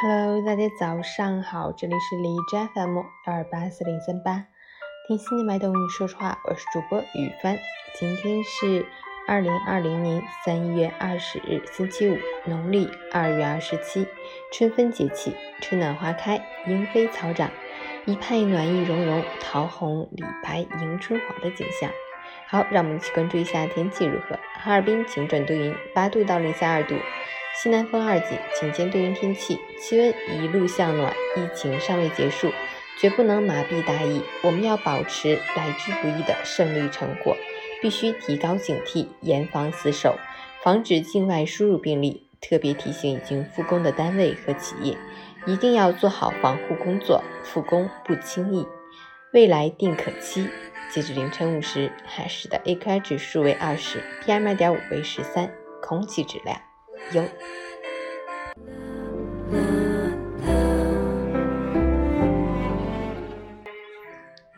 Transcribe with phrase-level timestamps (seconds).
[0.00, 4.44] Hello，大家早上好，这里是荔枝 FM 幺二八四零三八，
[5.08, 7.58] 听心的脉动说实话，我是主播雨帆。
[7.98, 8.86] 今天是
[9.26, 14.06] 二零二零年三月二十日，星期五，农历二月二十七，
[14.52, 17.50] 春分节气，春暖花开，莺飞草长，
[18.04, 21.90] 一派暖意融融，桃红李白迎春黄的景象。
[22.46, 24.38] 好，让我们一起关注一下天气如何。
[24.60, 26.94] 哈尔滨晴转多云，八度到零下二度。
[27.60, 32.52] 西南风二级，晴间多云天气，气温一路向暖，疫情尚未结束，
[33.00, 34.22] 绝不能麻痹大意。
[34.44, 37.36] 我们要保持来之不易的胜利成果，
[37.82, 40.16] 必须提高警惕，严防死守，
[40.62, 42.28] 防止境外输入病例。
[42.40, 44.96] 特别提醒已经复工的单位和企业，
[45.44, 48.64] 一定要做好防护工作，复工不轻易，
[49.32, 50.48] 未来定可期。
[50.92, 56.56] 截至凌晨五时，海市的 AQI 指数为二十，PM 二点五为十三，空气质量。
[57.12, 57.24] 有。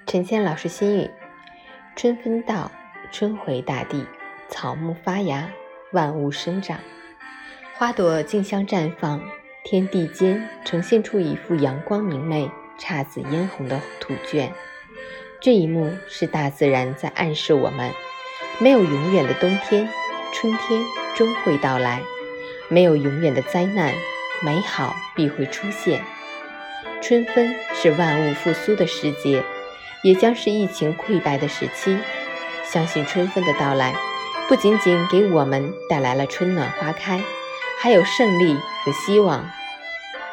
[0.06, 1.10] 陈倩老师心语：
[1.94, 2.72] 春分到，
[3.12, 4.04] 春回大地，
[4.48, 5.48] 草木发芽，
[5.92, 6.80] 万物生长，
[7.76, 9.22] 花朵竞相绽放，
[9.62, 14.52] 天地间呈现出一幅阳光明媚、姹紫嫣红的图卷。
[15.40, 17.92] 这一幕是大自然在暗示我们：
[18.58, 19.88] 没有永远的冬天，
[20.34, 20.82] 春天
[21.14, 22.02] 终会到来。
[22.70, 23.92] 没有永远的灾难，
[24.40, 26.02] 美好必会出现。
[27.02, 29.42] 春分是万物复苏的时节，
[30.02, 31.98] 也将是疫情溃败的时期。
[32.64, 33.96] 相信春分的到来，
[34.48, 37.20] 不仅仅给我们带来了春暖花开，
[37.80, 39.50] 还有胜利和希望。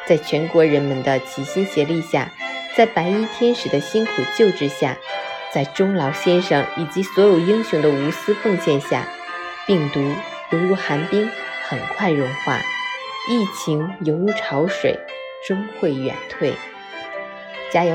[0.06, 2.30] 在全国人们的齐心协力下，
[2.76, 4.96] 在白衣天使的辛苦救治下，
[5.52, 9.08] 在钟老先生以及所有英雄的无私奉献下，
[9.66, 10.00] 病毒
[10.50, 11.28] 犹如寒冰。
[11.68, 12.58] 很快融化，
[13.28, 14.98] 疫情犹如潮水，
[15.46, 16.54] 终会远退。
[17.70, 17.94] 加油！